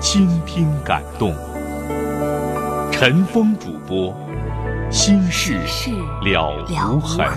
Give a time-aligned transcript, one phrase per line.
[0.00, 1.34] 倾听感动。
[2.90, 4.14] 陈峰主播，
[4.90, 5.58] 心事
[6.22, 6.50] 了
[6.90, 7.28] 无痕。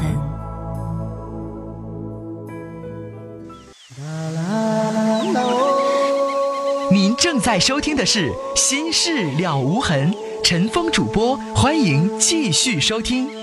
[6.89, 13.42] 您正在收听的是《心事了无痕》，陈峰主播，欢迎继续收听。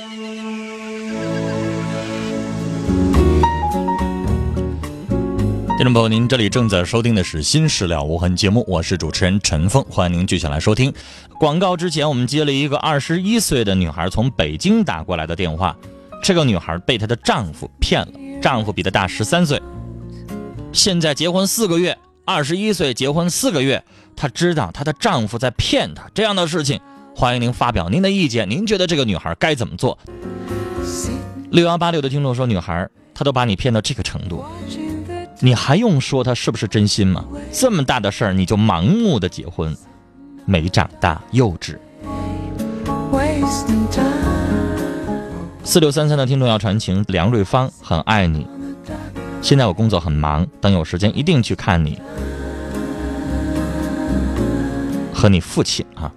[5.81, 10.93] 听众朋友，您这里正在收听的是《新事了无痕》节目，我是主持人陈峰，欢迎您继续来收听。
[11.39, 15.75] 广告之前，我们接了一个二十一岁的女孩从北京打过来的电话，
[16.23, 19.59] 这个女孩被她的丈夫骗了，丈夫比她大十三岁，
[20.71, 23.83] 现在结婚四个月，二十一岁结婚四个月，
[24.15, 26.79] 她知道她的丈夫在骗她，这样的事情，
[27.17, 29.99] 欢迎您发表您的意见，您觉得这个女孩该怎么做？
[31.51, 34.45] 六幺八六的听众说，女孩她都把你骗到这个程度。
[35.43, 37.25] 你还用说他是不是真心吗？
[37.51, 39.75] 这么大的事儿你就盲目的结婚，
[40.45, 41.79] 没长大，幼稚。
[45.65, 48.47] 四六三三的听众要传情，梁瑞芳很爱你。
[49.41, 51.99] 现在我工作很忙，等有时间一定去看你
[55.15, 56.13] 和你父亲啊。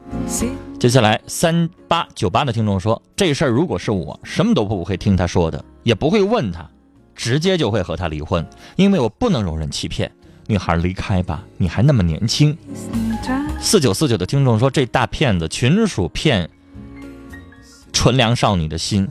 [0.77, 6.69] 接下来三八九八的听众说，这事儿如果是我，什么都不会听他说的，也不会问他。
[7.15, 10.11] 直接就会和他离婚，因为我不能容忍欺骗。
[10.47, 12.57] 女孩离开吧，你还那么年轻。
[13.59, 16.49] 四九四九的听众说，这大骗子纯属骗
[17.93, 19.07] 纯良少女的心。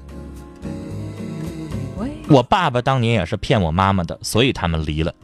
[2.29, 5.15] 我爸爸当年也是骗我妈妈的，所以他们离了。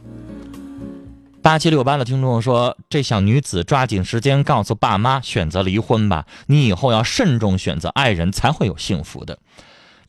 [1.41, 6.25] 八七六八的听众说，这小女子抓紧时间告诉爸妈，选择离婚吧。
[6.47, 9.39] 你以后要慎重选择爱人，才会有幸福的。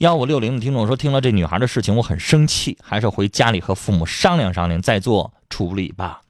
[0.01, 6.21] 幺五六零的听众说：“听了这女孩的事情，我很生气，还是回家里和父母商量商量，再做处理吧。”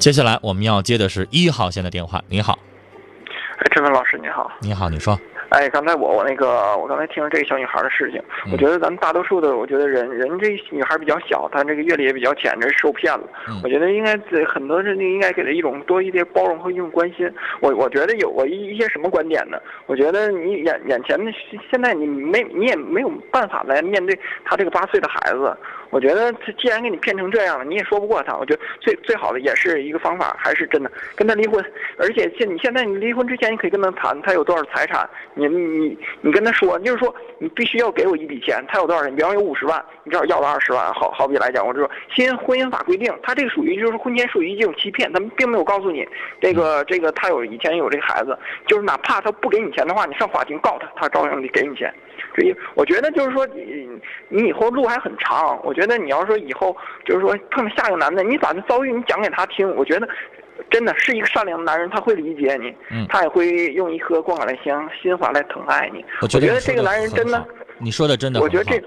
[0.00, 2.24] 接下来我们要接的是一号线的电话。
[2.28, 2.58] 你好，
[3.58, 4.50] 哎，陈文老师，你好。
[4.62, 5.20] 你好，你说。
[5.52, 13.24] 哎，刚才我我那个，我刚才听了这个小女孩的事情，我觉得咱们大多数的，我觉得人人这女孩比较小，她这个阅历也比较浅，这受骗了。
[13.62, 17.30] 我觉得应该很多人应该给她一种多一点包容和一种关心。
[17.60, 19.58] 我我觉得有我一一些什么观点呢？
[19.86, 21.30] 我觉得你眼眼前的
[21.70, 25.54] 现在你没你也没有办法来面对她这个八岁的孩子。
[25.92, 28.34] 我觉得他既然给你骗成这样了，你也说不过他。
[28.34, 31.62] 我觉得最最好的也是一个方法，还是真的跟他离婚。
[31.98, 39.14] 而且现你现在你离婚之前，你可以跟他谈他有多少财产，你你你跟他说，就是说你必须要给我一笔钱，他有多少人？
[39.14, 40.82] 比方有五十万，你至少要了二十万。
[40.94, 46.08] 好好比来讲，我就说新婚姻法规定，他这个属于就是婚前属于一种欺骗，他们并没有告诉你
[46.40, 48.34] 这个这个他有以前有这个孩子，
[48.66, 51.92] 就是哪怕他不给你钱的话，你上法庭告他，他照样得给你钱。
[52.74, 53.86] 我觉得就是说你
[54.30, 55.82] 你以后路还很长，我觉。
[55.82, 60.08] 得你要说以后就是说碰到下一个男的，你把这遭遇你讲给他听，我觉得
[60.70, 66.04] 真的是一个善良的男人，他会理解你，他也会用一颗光来香心怀来疼爱你。
[66.20, 67.44] 我觉得这个男人真的，
[67.78, 68.80] 你说的真的，我觉得这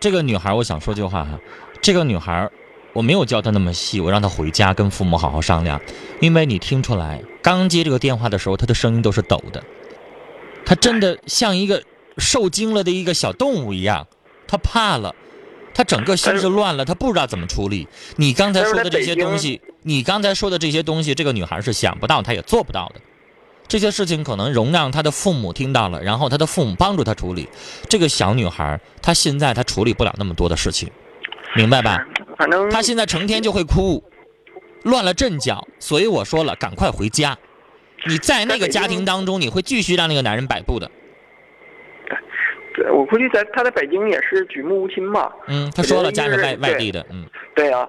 [0.00, 1.38] 这个女孩，我想说句话哈，
[1.80, 2.50] 这个女孩
[2.92, 5.80] 我没有教她那么细，我让她回家跟父母好好商量，
[6.18, 9.62] 因为你听出来，刚接这个电话的时候，她的声音都是抖的，
[10.64, 11.80] 她真的像一个
[12.18, 14.06] 受惊了的一个小动物一样，
[14.46, 15.14] 他怕了。
[15.72, 17.86] 他整个心是乱了，他不知道怎么处理。
[18.16, 23.00] 你刚才说的这些东西，你刚才说的这些东西，这个女孩是想不到，她也做不到的。
[23.68, 27.48] 这些事情可能容让她的父母听到了，然后她的父母帮助她处理。
[27.88, 30.90] 这个小女孩，她现在她处理不了那么多的事情，
[31.54, 32.04] 明白吧？
[32.36, 34.02] 反正她现在成天就会哭，
[34.82, 35.66] 乱了阵脚。
[35.78, 37.38] 所以我说了，赶快回家。
[38.06, 40.90] 你在那个家庭当中，你会继续让那个男人摆布的。
[42.92, 45.30] 我估计在他在北京也是举目无亲嘛。
[45.48, 47.24] 嗯，他说了家是外外地的，嗯，
[47.54, 47.88] 对啊，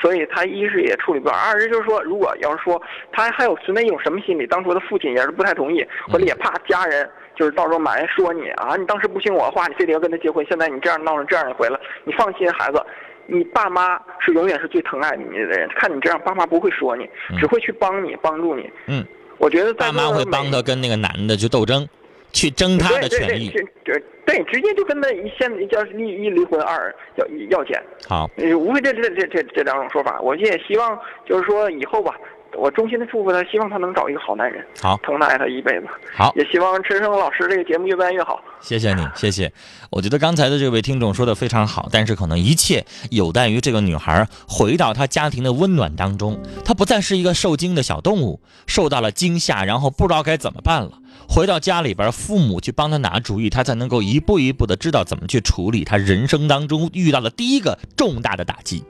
[0.00, 2.80] 所以他一是也处理不了，二是就是说，如果要是说
[3.12, 12.82] 他还有存在一种什么心理，当初的父亲也是不太同意，或者也怕家人就是到时候埋怨说你啊，你当时不听我的话，你非得要跟他结婚，现在你这样闹成这样一回了，你放心，孩子，
[13.26, 17.08] 你爸妈是永远是最疼爱你的人，看你这样，爸妈不会说你，
[17.38, 18.70] 只会去帮你帮助你。
[18.86, 19.04] 嗯，
[19.38, 21.88] 我觉得爸妈会帮他跟那个男的去斗争。
[22.32, 23.50] 去争他的权益。
[23.84, 25.08] 对对，直接就跟他
[25.38, 27.82] 现叫一一离婚，二要要钱。
[28.08, 30.20] 好，无非这这这这这两种说法。
[30.20, 32.16] 我也希望就是说以后吧。
[32.56, 35.86] 我衷心的祝福他，希望他能找一个好男人，好疼爱他一辈子。
[36.14, 38.40] 好，也希望陈生老师这个节目越办越好。
[38.60, 39.52] 谢谢你，谢谢。
[39.90, 46.38] 我觉得刚才的这位听众说的非常好，但是可能一切有待于这个女孩回到她家庭的温暖当中。
[46.64, 50.92] 她不再是一个受惊的小动物，受到了惊吓，然后不知道该怎么办了。
[51.28, 58.84] 回到家里边，父母去帮她拿主意，她才能够一步一步的知道怎么去处理她人生当中遇到的第一个重大的打击。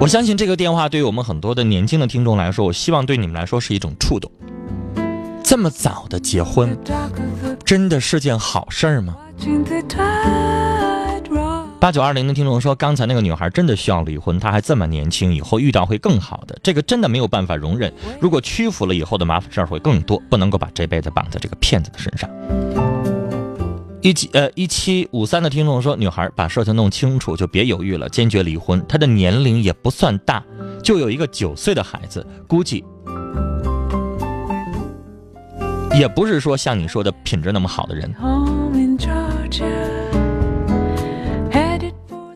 [0.00, 4.32] 我相信这个电话对于我们很多的年轻的听众来说，我希望对你们来说是一种触动。
[5.44, 6.74] 这么早的结婚，
[7.66, 9.14] 真的是件好事儿吗？
[11.78, 16.58] 八九二零的听众说，刚才那个女孩真的需要离婚，她还这么年轻，以后遇到会更好的。
[16.62, 22.30] 这个真的没有办法容忍，如果屈服了，以后的麻烦事儿会更多，不能够把这辈子绑在这个骗子的身上。
[24.02, 28.82] 一七呃一七五三的听众说，女孩把事情弄清楚就别犹豫了，坚决离婚。
[28.88, 30.42] 她的年龄也不算大，
[30.82, 32.82] 就有一个九岁的孩子，估计
[35.94, 38.10] 也不是说像你说的品质那么好的人。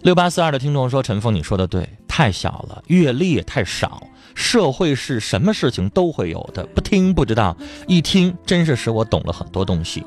[0.03, 7.57] 六八四二的听众说，陈峰你说的对，太小了，阅历也太少，社会是什么事情都会有的，不听不知道，
[7.87, 10.05] 一听真是使我懂了很多东西。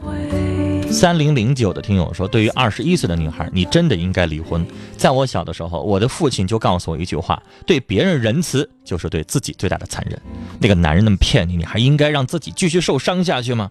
[0.89, 4.65] 三零零九的听友说：“对于二十一岁的女孩，你真的应该离婚。
[4.97, 10.19] 在我小的时候，我的父亲就告诉我一句话：对别人仁慈，就是对自己最大的残忍。
[10.59, 13.69] 那个男人那么骗你，你还应该让自己继续受伤下去吗？”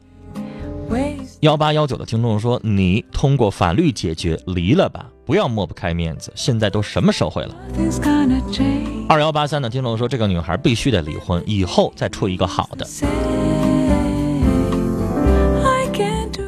[1.41, 6.33] 幺八幺九的听众说：“你通过法律解决，离了吧，不要抹不开面子。
[6.37, 7.55] 现在都什么社会了？”
[9.09, 12.87] 二幺八三的听众说：“这个女孩必须得离婚，以后再处一个好的。”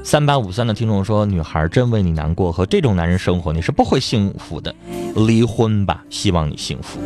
[0.08, 4.74] 三八五三的听众说：“女孩真为你难过，和这种男人生活你是不会幸福的，
[5.14, 6.98] 离婚吧，希望你幸福。”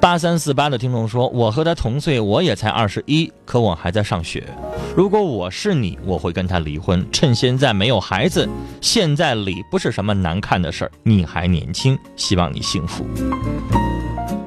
[0.00, 4.48] 八三四八的听众说：“我和他同岁，我也才二十一，可我还在上学。
[4.96, 8.48] 如果我是你，我会跟他离婚，趁现在没有孩子，
[8.80, 10.90] 现在离不是什么难看的事儿。
[11.04, 13.06] 你还年轻，希望你幸福。”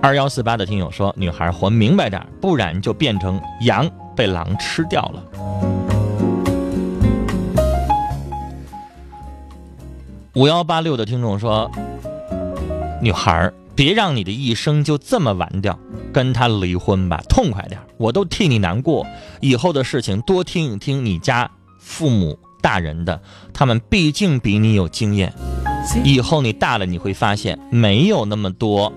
[0.03, 5.23] 二幺四八的听友说：“女孩活明白点，不然就变成羊被狼吃掉了。”
[10.33, 11.69] 五幺八六的听众说
[13.03, 15.77] ：“女孩，别让你的一生就这么完掉，
[16.13, 19.05] 跟他离婚吧，痛快点，我都替你难过。
[19.41, 25.33] 以后的事情多听一听你家父母大人的，他们毕竟比你有经验。
[26.05, 28.93] 以后你大了，你会发现没有那么多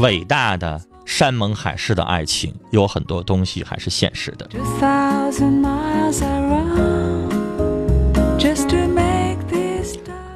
[0.00, 4.48] 伟大的山盟海誓的爱情，有很多东西还是现实的。”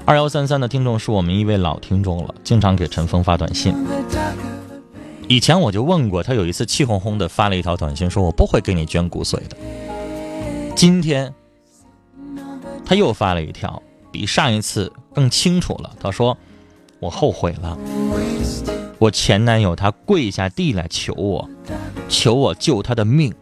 [0.06, 3.74] 二幺三三的听众是我们一位老听众了，经常给陈峰发短信。
[5.26, 9.56] 以前我就问过他，有一次气哄哄的发了一条短信，说我不会给你捐骨髓的。
[10.76, 11.34] 今天
[12.84, 13.82] 他又发了一条，
[14.12, 15.90] 比上一次更清楚了。
[15.98, 16.38] 他说
[17.00, 17.76] 我后悔了，
[19.00, 21.50] 我前男友他跪下地来求我，
[22.08, 23.34] 求我救他的命。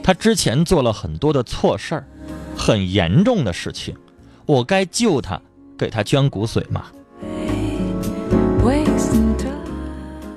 [0.00, 2.06] 他之前做了很多的错事儿，
[2.56, 3.96] 很严重的事情，
[4.46, 5.42] 我该救他。
[5.78, 6.86] 给他捐骨髓嘛？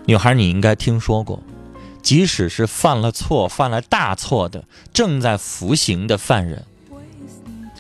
[0.06, 1.42] 女孩，你应该听说过，
[2.02, 6.66] 即使是犯了错、犯了大错的正在服刑的犯人，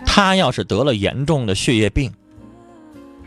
[0.06, 2.12] 他要是得了严重的血液病，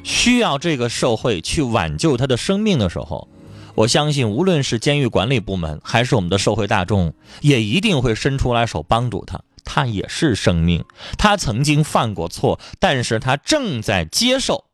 [0.02, 3.28] 需要这个社会去挽救他的生命的时候，
[3.74, 7.12] 我相信，无论是监狱管理部门，还是我们的社会大众，
[7.42, 9.40] 也一定会伸出来手帮助他。
[9.64, 10.84] 他也是生命，
[11.18, 14.64] 他曾经犯过错，但是他正在接受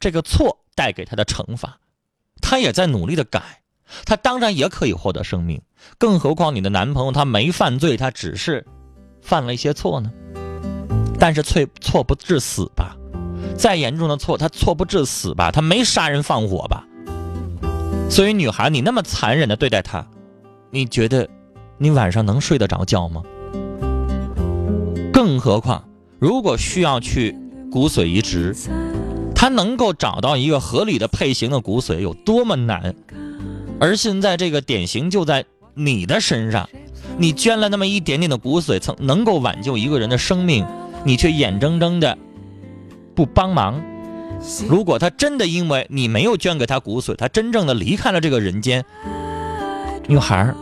[0.00, 1.78] 这个错带给他的惩罚，
[2.40, 3.62] 他也在努力的改，
[4.04, 5.62] 他当然也可以获得生命。
[5.98, 8.66] 更何况你的男朋友他没犯罪，他只是
[9.22, 10.10] 犯了一些错呢。
[11.18, 12.96] 但是错错不致死吧？
[13.56, 15.50] 再严重的错，他错不致死吧？
[15.50, 16.84] 他没杀人放火吧？
[18.10, 20.06] 所以女孩，你那么残忍的对待他，
[20.70, 21.28] 你觉得
[21.78, 23.22] 你晚上能睡得着觉吗？
[25.24, 25.82] 更何况，
[26.18, 27.34] 如果需要去
[27.72, 28.54] 骨髓移植，
[29.34, 32.94] 他能够找到一个合理的配型的骨髓有多么难？
[33.80, 36.68] 而现在这个典型就在你的身上，
[37.16, 40.66] 你捐了那么一点点的骨髓，曾能够挽救一个人的生命，
[41.06, 42.18] 你却眼睁睁的
[43.14, 43.80] 不帮忙。
[44.68, 48.84] 如果他真的因为你没有捐给他骨髓，他真正的离开了这个人间，
[50.06, 50.54] 女孩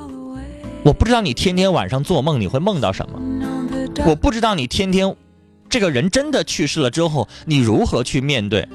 [0.85, 3.19] 我不知道你天天晚上做梦你会梦到什么，
[4.07, 5.15] 我不知道你天天
[5.69, 8.67] 这个人真的去世了之后，你如何去面对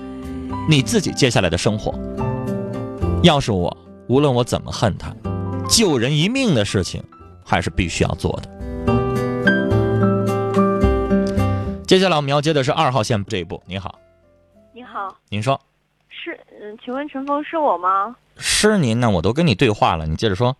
[0.69, 1.93] 你自己接下来的生活。
[3.24, 3.75] 要是我，
[4.07, 5.13] 无论我怎么恨他，
[5.69, 7.03] 救人一命的事情
[7.43, 8.57] 还是必须要做的。
[11.86, 13.62] 接下来我们要接的是二号线这一步。
[13.65, 14.00] 你好，
[14.74, 15.59] 你好，您说
[16.09, 18.15] 是嗯，请问陈峰是我吗？
[18.38, 19.09] 是您呢？
[19.09, 20.55] 我都跟你对话了，你接着说。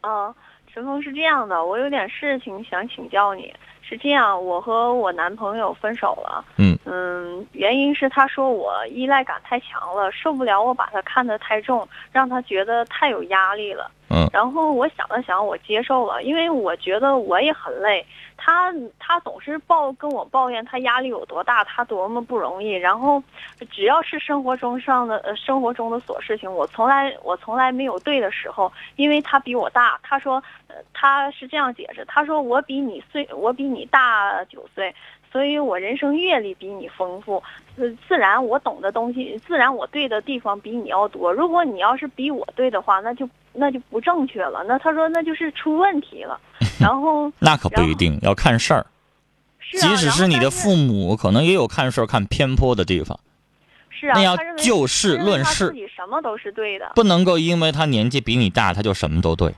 [0.00, 0.34] 啊，
[0.72, 3.52] 陈峰是这样的，我有点事情想请教你。
[3.90, 6.44] 是这样，我和我男朋友分手了。
[6.58, 13.90] 嗯嗯，原因是他说我依赖感太强了，受不了我把他看得太重，让他觉得太有压力了。
[14.12, 18.04] 嗯然后我想了想，我接受了，因为我觉得我也很累。
[18.42, 22.72] 他他总是抱跟我抱怨他压力有多大，他多么不容易。
[22.72, 23.22] 然后，
[23.70, 30.00] 只要是生活中上的呃生活中的琐事情，我从来我从来没有对的时候，因为他比我大。
[30.02, 30.42] 他说，
[30.94, 34.92] 他是这样解释，他说我比你岁我比你大九岁，
[35.32, 37.42] 所以我人生阅历比你丰富，
[37.76, 41.32] 自，自然我懂的东西，自然我对的地方比你要多。
[41.32, 44.64] 如果你要是比我对的话，那就那就不正确了。
[44.66, 46.40] 那他说那就是出问题了。
[46.80, 48.86] 然后 那可不一定，要看事儿。
[49.58, 53.20] 是啊，即使是你的父母，可能也有看事儿看偏颇的地方，
[53.88, 56.90] 是啊，那要就事论事他自己什么都是对的。
[56.96, 59.54] 不能够因为他年纪比你大，他就什么都对。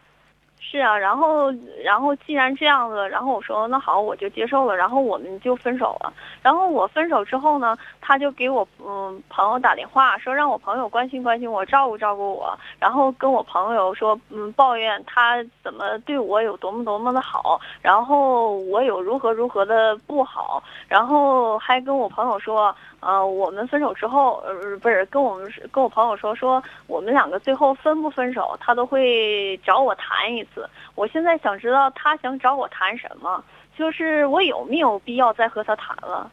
[0.73, 1.53] 是啊，然后
[1.85, 6.11] 然后既然这样子，然后我说那好，我就接受了，然后我们就分手了。
[6.41, 30.67] 然后我分手之后呢，他就给我嗯朋友打电话，说让我朋友关心关心我，照顾照顾我，然后跟我朋友说嗯抱怨他怎么对我有多么多么的好，然后我有如何如何的不好，然后还跟我朋友说，呃我们分手之后，呃不是跟我们跟我朋友说说我们两个最后分不分手，他都会找我谈一次。
[30.95, 33.45] 我现在想知道他想找我谈什么，
[33.77, 36.31] 就是我有没有必要再和他谈了？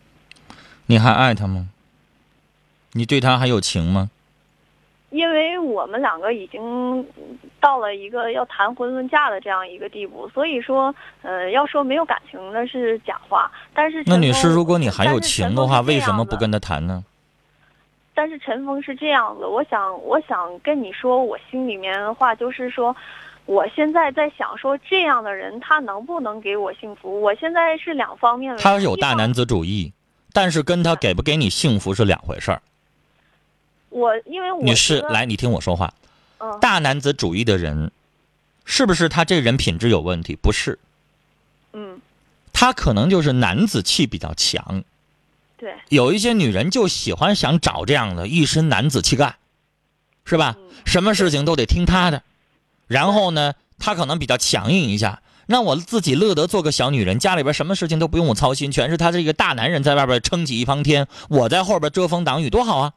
[0.85, 1.67] 你还爱他吗？
[2.93, 4.09] 你对他还有情吗？
[5.11, 7.05] 因为我们两个已经
[7.59, 13.51] 到了一个要谈婚论嫁的这样一个地步，所以说，呃，要说没有感情那是假话。
[13.73, 17.03] 但是那女士，如果你还有情的话，为什么不跟他谈呢？
[18.13, 22.95] 但是陈峰是这样子，我想，我想跟你说，我心里面的话就是说，
[23.45, 27.19] 我现在在想说，这样的人他能不能给我幸福？
[27.21, 28.61] 我现在是两方面的。
[28.61, 29.91] 他有大男子主义，
[30.33, 32.61] 但是跟他给不给你幸福是两回事儿。
[33.89, 35.93] 我因为我女士，来，你听我说话。
[36.39, 37.91] 嗯，大男子主义的人，
[38.65, 40.35] 是不是他这人品质有问题？
[40.35, 40.79] 不是，
[41.73, 41.99] 嗯，
[42.53, 44.83] 他可能就是男子气比较强。
[45.57, 49.35] 对，有一些女人就喜欢想找这样的一身男子气概，
[50.23, 50.55] 是吧？
[50.57, 52.23] 嗯什么事情都得听他的，
[52.87, 62.93] 然后呢，他可能比较强硬一下，让我自己乐得做个小女人，家里边什么事情都不用我操心，全是他这个大男人在外边撑起一方天，我在后边遮风挡雨，多好啊！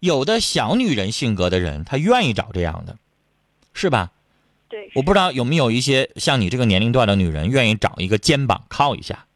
[0.00, 2.96] 有的小女人性格的人，她愿意找这样的，
[3.72, 4.12] 是吧？
[4.68, 9.26] 对，我不知道有没有一些像你这个年龄段的女人，愿意找一个肩膀靠一下，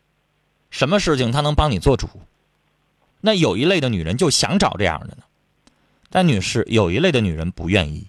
[0.70, 2.08] 什么事情她能帮你做主。
[3.22, 5.22] 那有一类的女人就想找这样的呢，
[6.10, 8.08] 但女士有一类的女人不愿意，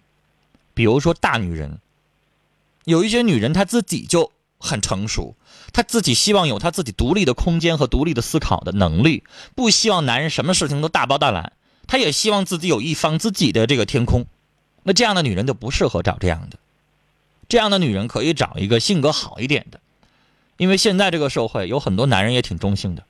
[0.73, 1.79] 比如说大女人，
[2.83, 5.35] 有一些女人她自己就很成熟，
[5.71, 9.23] 她自己希望有她自己独立的空间和独立的思考的能力，
[9.55, 11.53] 不希望男人什么事情都大包大揽，
[11.87, 14.25] 她也希望自己有一方自己的这个天空。
[14.83, 16.57] 那这样的女人就不适合找这样的。
[17.49, 19.79] 这样的女人可以找一个性格好一点的，
[20.57, 23.03] 因为现在这个社会有很多男人也挺中性的，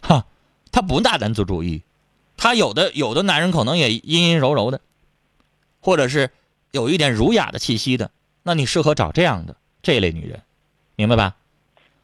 [0.00, 0.24] 哈，
[0.72, 1.82] 他不大男子主义，
[2.36, 4.80] 他有的有的男人可能也阴阴柔柔的，
[5.80, 6.30] 或者是
[6.70, 8.10] 有一点儒雅的气息的，
[8.42, 10.42] 那你适合找这样的这一类女人，
[10.96, 11.36] 明白吧？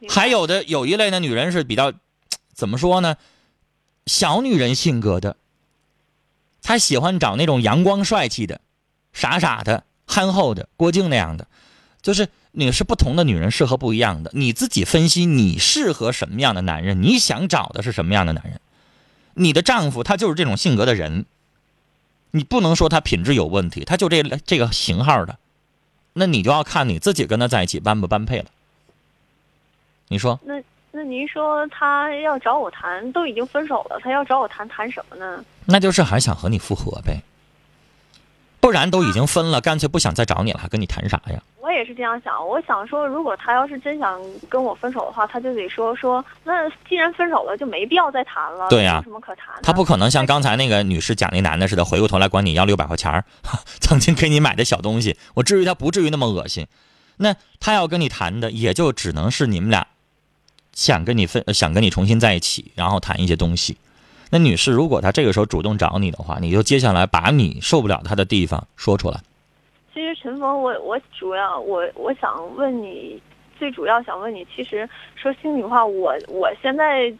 [0.09, 1.93] 还有的有一类的女人是比较
[2.53, 3.17] 怎么说呢？
[4.07, 5.37] 小女人性格的，
[6.63, 8.61] 他喜欢找那种阳光帅气的、
[9.13, 11.47] 傻傻的、憨厚的、郭靖那样的，
[12.03, 14.31] 就是你是不同的女人适合不一样的。
[14.35, 18.61] 你自己分析你适合什么样的男人，你想找的是什么样的男人。
[19.35, 21.25] 你的丈夫他就是这种性格的人，
[22.33, 25.39] 你不能说他品质有问题，他就这这个型号的，
[26.13, 28.47] 那你就要看你自己跟他在一起般不般配了。
[30.09, 30.39] 你说？
[30.45, 35.45] 那那您说他要找我谈，都已经分手了，他要找我谈谈什么呢？
[35.71, 37.23] 那就是还想和你复合呗，
[38.61, 41.43] 不然都已经分了，干脆不想再找你了，还跟你谈啥呀？
[41.61, 49.55] 我也是这样想，我想说，如果他要是真想跟我分手的话，他就得说说，那既然分手了，就没必要再谈了，对呀有什么可谈？
[49.63, 53.25] 他不可能像刚才那个女士讲那男的似的，回过头来管你要六百块钱儿
[53.81, 56.67] 曾经给你买的小东西，我至于他不至于那么恶心。
[57.19, 59.87] 那他要跟你谈的，也就只能是你们俩
[60.73, 63.77] 想跟你分，想跟你重新在一起，然后谈一些东西。
[64.31, 69.19] 那女士，如果她这个时候主动找你的话，你就接下来把你受不了她的地方说出来。
[69.93, 73.21] 其实陈峰，我我主要我我想问你，
[73.59, 77.13] 最主要想问你，其实说心里话，我我现在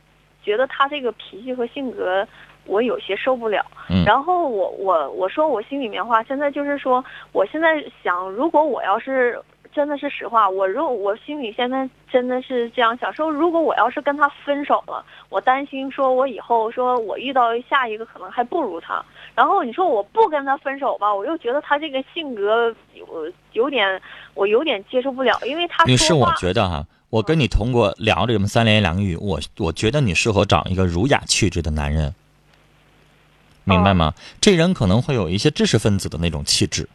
[0.43, 2.27] 觉得他这个脾气和性格，
[2.67, 3.65] 我有些受不了。
[3.89, 9.37] 嗯然后我我我说我心里面话，现在就是说，我现在想，如果我要是
[9.73, 19.03] 真的是实话，我如果我心里现在真的是这样想，说如果我要是跟他分手了，我担心说我以后说我遇到下一个可能还不如他。
[19.35, 24.01] 然后你说我不跟他分手吧，我又觉得他这个性格有有点，
[24.35, 32.13] 我有点接受不了，因为他女士，我觉得哈，我跟你通过聊这么三言两语，我我觉得你适合找一个儒雅气质的男人，
[33.63, 34.15] 明白吗？
[34.41, 36.89] 这人可能会有一些知识分子的那种气质，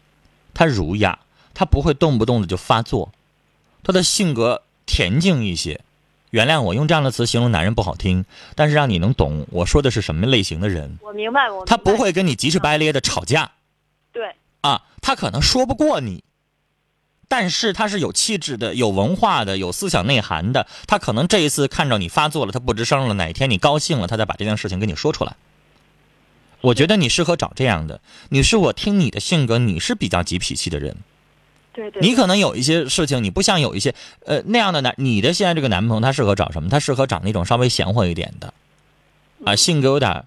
[0.54, 1.18] 他儒雅，
[1.56, 3.12] 他不会动不动的就发作，
[3.82, 5.82] 他的性格恬静一些。
[6.32, 11.00] 原谅我用这样的词形容男人不好听，但是让你能懂我说的是什么类型的人。
[11.02, 13.54] 我明白，他不会跟你急赤白咧的吵架，
[14.12, 16.26] 对啊，他可能说不过你，
[17.30, 20.68] 但是他是有气质的、有文化的、有思想内涵的。
[20.88, 25.38] 他可能这一次看着你发作了，他不吱声了，哪天你高兴了，他再把这件事情跟你说出来。
[26.62, 28.58] 我觉得你适合找这样的你是。
[28.58, 30.98] 我听你的性格，你是比较急脾气的人，
[31.76, 33.94] 对对，你可能有一些事情，你不像有一些
[34.26, 36.70] 呃那样的男，你的现在这个男朋友他适合找什么？
[36.70, 38.54] 他适合找那种稍微贤惠一点的，
[39.44, 40.24] 啊，性格有点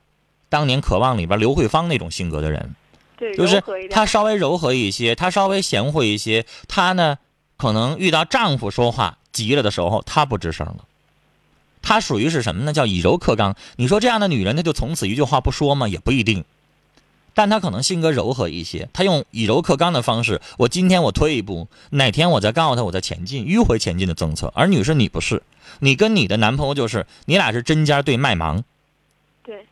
[0.51, 2.75] 当年《渴望》里边刘慧芳那种性格的人。
[3.17, 7.19] 对就是柔和一点她稍微柔和一些，他稍微贤惠一些，他呢
[7.57, 10.85] 可能遇到丈夫说话急了的时候，他不吱声了。
[11.81, 12.73] 他属于是什么呢？
[12.73, 13.57] 叫以柔克刚。
[13.77, 15.89] 你说这样的女人，她就从此一句话不说吗？
[15.89, 16.45] 也不一定。
[17.39, 24.53] 但他可能性格柔和一些，他用以柔克刚的方式，我今天我退一步，哪天我再告诉他我在前进，迂回前进的政策。
[24.57, 25.45] 而女士你不是，
[25.79, 28.65] 你跟你的男朋友就是你俩是针尖对麦芒
[29.45, 29.67] 对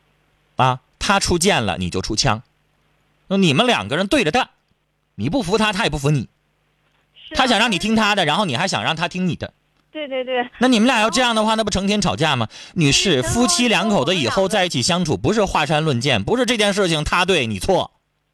[0.55, 2.41] 啊，他出剑了你就出枪，
[3.27, 4.49] 那你们两个人对着干，
[5.15, 6.29] 你不服他，他也不服你。
[7.31, 9.53] 他想让你听他的，然后你还想让他听你的，
[10.05, 12.47] 对对对那你们俩要这样的话，那不成天吵架吗？
[12.73, 17.89] 女士，夫妻两口子以后在一起相处，不是华山论剑，不是这件事情他对你错，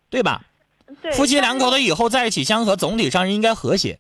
[0.10, 0.42] 对吧？
[1.02, 3.98] 对，夫妻两口子以后在一起相和，总体上是应该和谐。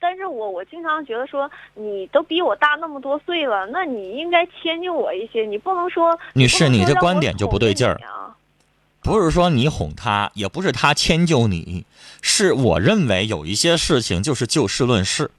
[0.00, 8.00] 但是我我经常觉得说，你都比我大那么多岁了，那你应该迁就我一些，你不能说女士你这观点就不对劲儿
[9.00, 11.84] 不是说你哄他，也不是他迁就你，
[12.20, 15.30] 是我认为有一些事情就是就事论事，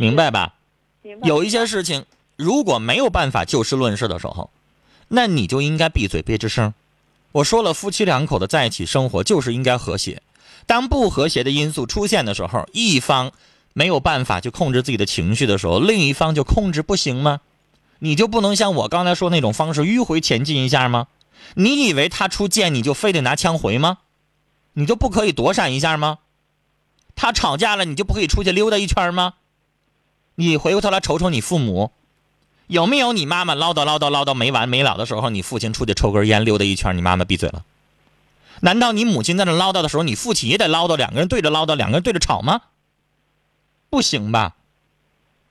[0.00, 0.54] 明白吧？
[1.02, 4.48] 明白有一些事情如果没有办法就事论事的时候，
[5.08, 6.72] 那你就应该闭嘴别吱声。
[7.32, 10.22] 我说了，夫妻两口子在一起生活就是应该和谐。
[10.64, 13.30] 当不和谐的因素出现的时候，一方
[13.74, 17.40] 没有办法去控制自己的情绪的时候，另一方就控制不行吗？
[17.98, 21.08] 你就不能像我刚才说那种方式迂回前进一下吗？
[21.54, 23.98] 你以为他出剑你就非得拿枪回吗？
[24.72, 26.20] 你就不可以躲闪一下吗？
[27.14, 29.34] 他吵架了你就不可以出去溜达一圈吗？
[30.40, 31.90] 你回过头来瞅瞅你父母，
[32.66, 37.62] 有没有你妈妈唠叨唠叨唠叨没完没了的时候，你父亲出去抽根烟溜达一圈，你妈妈闭嘴了？
[38.60, 42.62] 难道你母亲在那唠叨的时候，你父亲也得唠叨，两个人对着唠叨，两个人对着吵吗？
[43.90, 44.54] 不行吧？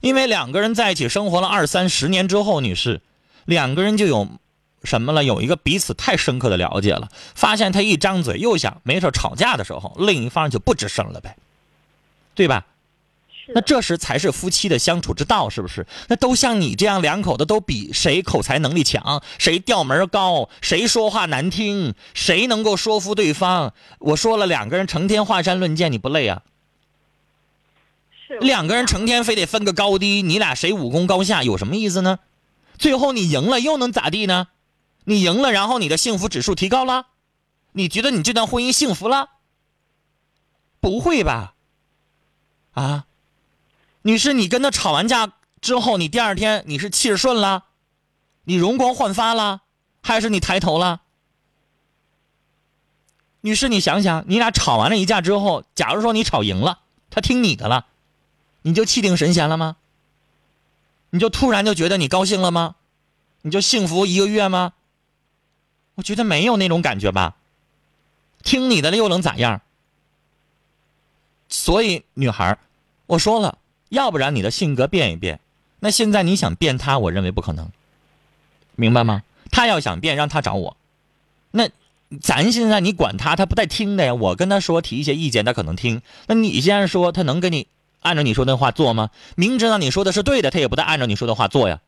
[0.02, 3.02] 因为两个人在一起生活了二三十年之后，女士，
[3.46, 4.28] 两个人就有
[4.84, 5.24] 什么了？
[5.24, 11.38] 有一个彼此太深刻的了解了，发现他一张嘴又想没事吵架的时候，另一方就不吱声了呗，
[12.34, 12.66] 对吧？
[13.54, 15.86] 那这时才是夫妻的相处之道，是不是？
[16.08, 23.74] 那都像你这样两口子都比谁口才能力强，谁调门高，谁说话难听，谁能够说服对方。
[24.00, 26.44] 我说了，两个人成天华山论剑，你不累啊？
[28.28, 32.20] 是两个人成天非得分个高低，你俩谁武功高下，有什么意思呢？
[32.78, 34.50] 最后你赢了又能咋地呢？
[35.06, 37.08] 你赢了，然后你的幸福指数提高了，
[37.72, 39.30] 你觉得你这段婚姻幸福了？
[40.80, 41.56] 不会吧？
[42.74, 43.06] 啊，
[44.04, 47.66] 女士，你跟他吵完架之后，你第二天你是气顺了，
[48.46, 49.62] 你容光焕发了，
[50.02, 51.02] 还是你抬头了？
[53.42, 57.88] 女士，你想想，你俩吵完了一架之后，假如说你吵赢了，他听你的了，
[58.62, 59.78] 你就气定神闲了吗？
[61.12, 62.76] 你就突然就觉得你高兴了吗？
[63.42, 64.74] 你就幸福一个月吗？
[65.96, 67.38] 我觉得没有那种感觉吧。
[68.44, 69.62] 听你的了又能咋样？
[71.50, 72.58] 所以，女孩，
[73.08, 73.58] 我说了，
[73.90, 75.40] 要不然你的性格变一变。
[75.80, 77.70] 那现在你想变他，我认为不可能，
[78.76, 79.24] 明白吗？
[79.52, 80.78] 他要想变，让他找我。
[81.52, 81.70] 那
[82.22, 84.14] 咱现在你管他，他不带听的呀。
[84.14, 86.02] 我跟他说提一些意见，他可能听。
[86.28, 87.68] 那你现在说他能跟你
[88.02, 89.10] 按照你说的话做吗？
[89.36, 91.82] 明知道你说的是对的，他也不带按照你说的话做呀，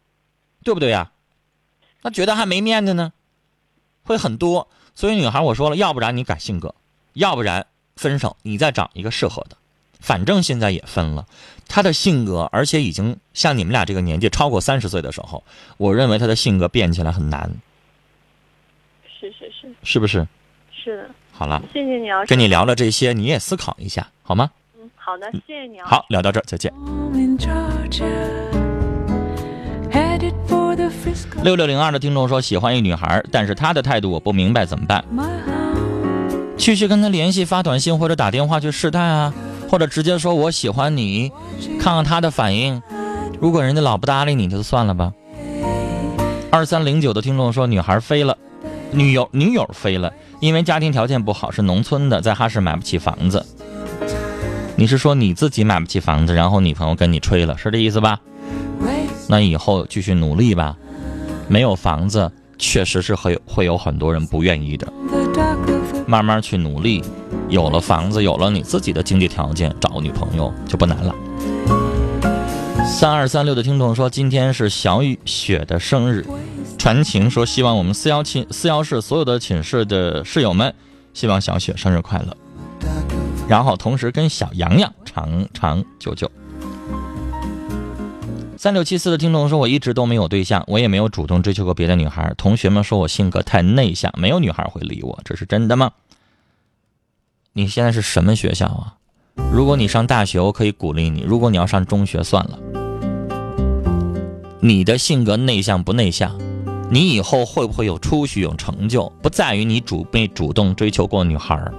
[0.63, 1.11] 对不对呀？
[2.01, 3.13] 他觉得还没面子呢，
[4.03, 4.67] 会很多。
[4.95, 6.73] 所以女孩我说了，要不然你改性格，
[7.13, 9.57] 要不然分手，你再找一个适合的。
[10.01, 11.25] 反正现在也分了，
[11.67, 15.43] 他的性格，而且已经像你们俩这个年纪超过三十岁的时候，
[15.77, 17.49] 我认为他的性格变起来很难。
[19.19, 20.27] 是是是是不是？
[20.71, 21.09] 是的。
[21.31, 22.25] 好了，谢谢你啊。
[22.25, 24.49] 跟你聊了这些，你也思考一下，好吗？
[24.79, 25.87] 嗯，好的，谢谢你啊。
[25.87, 26.73] 好，聊到这儿，再见。
[31.43, 35.03] 六六零二的听众说喜欢一女孩，但是她的态度我不明白，怎么办？
[36.57, 39.33] 继续跟她联系，发短信或者打电话去试探啊。
[39.71, 41.31] 或者直接说我喜欢你，
[41.79, 42.81] 看看他的反应。
[43.39, 45.13] 如果人家老不搭理你，就算了吧。
[46.51, 48.37] 二三零九的听众说，女孩飞了，
[48.91, 53.45] 女友女友飞了，因为家庭条件不好，是农村的，在哈市买不起房子。
[54.75, 58.19] 你是说你自己买不起房子，然后女朋友跟你吹了，是这意思吧？
[59.29, 60.75] 那以后继续努力吧。
[61.47, 64.91] 没有房子，确实是会会有很多人不愿意的。
[66.05, 67.01] 慢慢去努力。
[67.51, 71.13] 有了房子，有了你自己的经济条件，找个女朋友就不难了。
[72.87, 76.25] 三二三六的听众说，今天是小雨雪的生日，
[76.77, 80.73] 传情说希望我们四幺寝四幺室所有的寝室的室友们，
[81.13, 82.37] 希望小雪生日快乐。
[83.49, 86.31] 然后同时跟小洋洋长长久久。
[88.57, 92.33] 三六七四的听众说，我一直都没有对象，我也没有主动追求过别的女孩。
[92.37, 95.91] 同学们说我性格太内向，没有女孩会理我，这是真的吗？
[97.53, 98.95] 你现在是什么学校啊？
[99.51, 102.57] 如果你上大学，我可以鼓励你；如果你要上中学，算了。
[104.61, 106.39] 你的性格内向不内向，
[106.89, 111.73] 你以后会不会有出息、有成就，不在于你主被主动追求过女孩儿。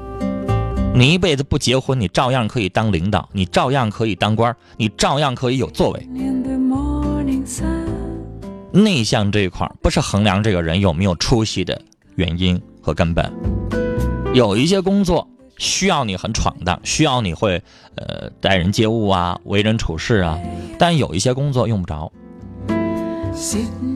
[0.95, 6.07] 你一辈子不结婚，你照样可以当领导，你照样可以当官，你照样可以有作为。
[8.73, 11.81] 内向这一块不是衡量这个人有没有出息的
[12.17, 13.33] 原因和根本。
[14.35, 15.27] 有一些工作。
[15.63, 17.63] 需要你很闯荡，需要你会，
[17.95, 20.37] 呃，待人接物啊，为人处事啊。
[20.77, 22.11] 但有一些工作用不着，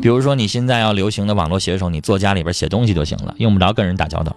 [0.00, 4.34] 比如说你现在要流行的网络写手，你坐家里边写东西就行了，用不着跟人打交道。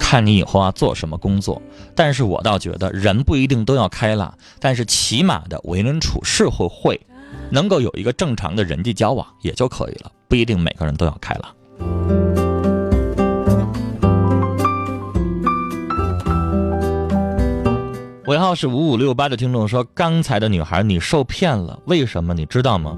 [0.00, 1.62] 看你以后啊做什么工作。
[1.94, 7.00] 但是我倒觉得人不一定都要开朗，但是起码的为人处事会会，
[7.50, 12.39] 能够有一个正常的人际交往也就可以了，不一定每个人都要开朗。
[18.30, 22.32] 尾号是五五六八的听众说：“刚才的女孩，你受骗了，为什么？
[22.32, 22.96] 你知道吗？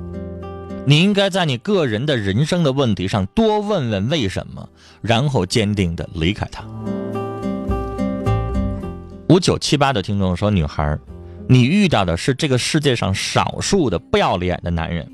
[0.87, 4.69] 你应该在你个人的人生的问题上多问问为什么，
[5.01, 6.63] 然后坚定的离开他。”
[9.31, 10.99] 五九七八的听众说：“女孩，
[11.49, 15.11] 你遇到的是这个世界上少数的不要脸的男人。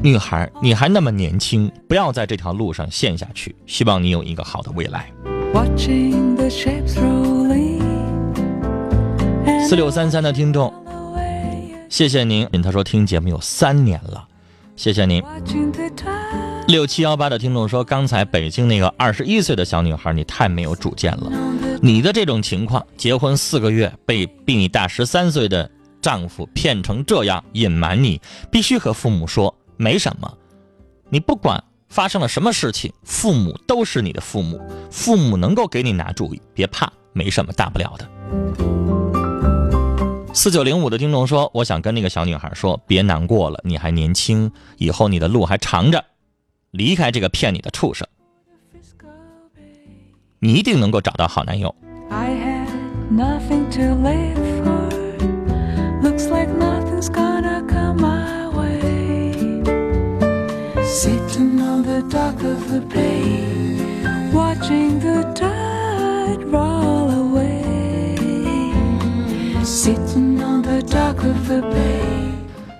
[0.00, 3.56] 女孩，你还那么年轻，不要在这条路上陷下去。
[3.66, 5.10] 希望你有一个好的未来。”
[5.52, 7.43] Watching the shapes roll
[9.66, 10.72] 四六三三的听众，
[11.88, 12.48] 谢谢您。
[12.62, 14.26] 他说听节目有三年了，
[14.76, 15.22] 谢谢您。
[16.66, 21.30] 六七幺八的听众说，刚才北京那个二十一岁的小女孩，你太没有主见了。
[21.82, 30.32] 你的这种情况，结婚四个月被比你大十三岁的丈夫骗成这样，隐瞒你，必须和父母说，没什么。
[31.10, 38.83] 你不管发生了什么事情，父母都是你的父母，父母能够给你拿主意，别怕，没什么大不了的。
[40.34, 46.04] 四九零五的听众说：“我想跟那个小女孩说，别难过了，你还年轻，以后你的路还长着，
[46.72, 48.04] 离开这个骗你的畜生，
[50.40, 51.72] 你一定能够找到好男友。”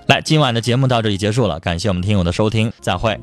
[0.07, 3.19] 来，今晚的节目到这里结束了，感谢我们听友的收听，再会。